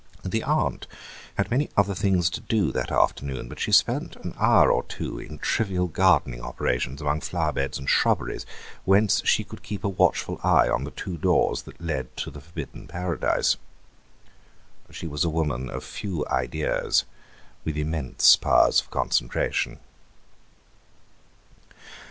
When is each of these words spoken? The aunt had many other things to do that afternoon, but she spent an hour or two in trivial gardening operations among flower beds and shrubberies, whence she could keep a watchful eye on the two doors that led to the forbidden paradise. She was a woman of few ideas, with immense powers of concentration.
The 0.25 0.41
aunt 0.41 0.87
had 1.35 1.51
many 1.51 1.69
other 1.77 1.93
things 1.93 2.31
to 2.31 2.41
do 2.41 2.71
that 2.71 2.91
afternoon, 2.91 3.47
but 3.47 3.59
she 3.59 3.71
spent 3.71 4.15
an 4.15 4.33
hour 4.39 4.71
or 4.71 4.81
two 4.81 5.19
in 5.19 5.37
trivial 5.37 5.85
gardening 5.85 6.41
operations 6.41 7.01
among 7.01 7.21
flower 7.21 7.51
beds 7.53 7.77
and 7.77 7.87
shrubberies, 7.87 8.43
whence 8.83 9.21
she 9.25 9.43
could 9.43 9.61
keep 9.61 9.83
a 9.83 9.89
watchful 9.89 10.39
eye 10.43 10.67
on 10.69 10.85
the 10.85 10.89
two 10.89 11.17
doors 11.17 11.61
that 11.61 11.79
led 11.79 12.17
to 12.17 12.31
the 12.31 12.41
forbidden 12.41 12.87
paradise. 12.87 13.57
She 14.89 15.05
was 15.05 15.23
a 15.23 15.29
woman 15.29 15.69
of 15.69 15.83
few 15.83 16.25
ideas, 16.29 17.05
with 17.63 17.77
immense 17.77 18.35
powers 18.37 18.81
of 18.81 18.89
concentration. 18.89 19.77